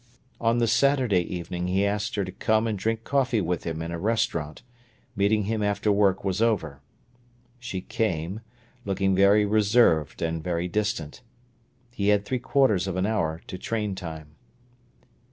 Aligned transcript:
On 0.39 0.57
the 0.57 0.65
Saturday 0.65 1.21
evening 1.31 1.67
he 1.67 1.85
asked 1.85 2.15
her 2.15 2.25
to 2.25 2.31
come 2.31 2.65
and 2.65 2.75
drink 2.75 3.03
coffee 3.03 3.39
with 3.39 3.65
him 3.65 3.83
in 3.83 3.91
a 3.91 3.99
restaurant, 3.99 4.63
meeting 5.15 5.43
him 5.43 5.61
after 5.61 5.91
work 5.91 6.23
was 6.23 6.41
over. 6.41 6.81
She 7.59 7.81
came, 7.81 8.39
looking 8.83 9.13
very 9.13 9.45
reserved 9.45 10.23
and 10.23 10.43
very 10.43 10.67
distant. 10.67 11.21
He 11.91 12.07
had 12.07 12.25
three 12.25 12.39
quarters 12.39 12.87
of 12.87 12.95
an 12.95 13.05
hour 13.05 13.41
to 13.45 13.59
train 13.59 13.93
time. 13.93 14.29